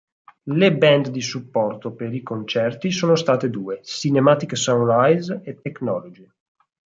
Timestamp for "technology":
5.61-6.27